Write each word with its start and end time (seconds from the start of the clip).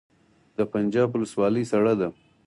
د 0.57 0.59
پنجاب 0.73 1.09
ولسوالۍ 1.11 1.63
سړه 1.71 1.93
ده 1.99 2.07